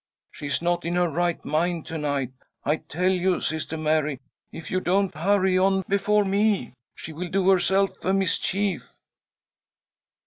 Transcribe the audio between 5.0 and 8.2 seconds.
hurry on before me she will do herself a